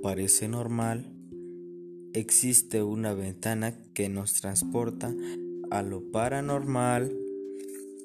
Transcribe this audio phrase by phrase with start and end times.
[0.00, 1.12] parece normal,
[2.14, 5.14] existe una ventana que nos transporta
[5.70, 7.14] a lo paranormal.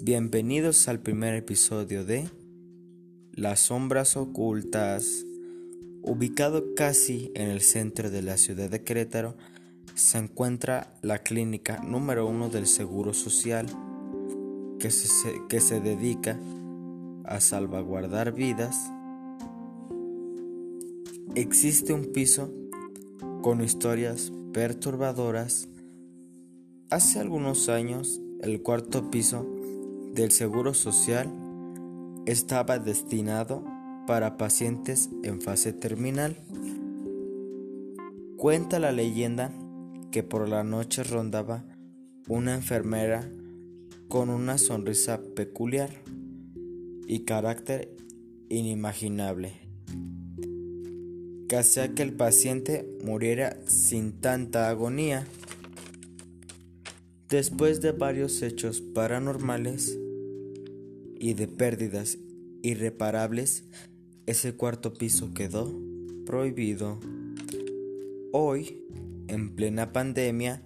[0.01, 2.27] Bienvenidos al primer episodio de
[3.31, 5.25] Las sombras ocultas.
[6.01, 9.37] Ubicado casi en el centro de la ciudad de Querétaro,
[9.95, 13.67] se encuentra la clínica número uno del Seguro Social,
[14.79, 16.37] que se, que se dedica
[17.23, 18.75] a salvaguardar vidas
[21.33, 22.51] Existe un piso
[23.41, 25.69] con historias perturbadoras.
[26.89, 29.47] Hace algunos años, el cuarto piso
[30.13, 31.31] del Seguro Social
[32.25, 33.63] estaba destinado
[34.07, 36.35] para pacientes en fase terminal.
[38.35, 39.53] Cuenta la leyenda
[40.11, 41.63] que por la noche rondaba
[42.27, 43.31] una enfermera
[44.09, 45.91] con una sonrisa peculiar
[47.07, 47.95] y carácter
[48.49, 49.60] inimaginable
[51.51, 55.27] que hacía que el paciente muriera sin tanta agonía.
[57.27, 59.99] Después de varios hechos paranormales
[61.19, 62.17] y de pérdidas
[62.61, 63.65] irreparables,
[64.27, 65.77] ese cuarto piso quedó
[66.25, 67.01] prohibido.
[68.31, 68.85] Hoy,
[69.27, 70.61] en plena pandemia,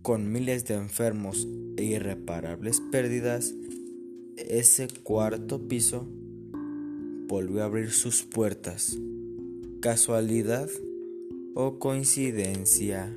[0.00, 3.52] con miles de enfermos e irreparables pérdidas,
[4.38, 6.08] ese cuarto piso
[7.26, 8.96] volvió a abrir sus puertas.
[9.80, 10.68] ¿Casualidad
[11.54, 13.14] o coincidencia?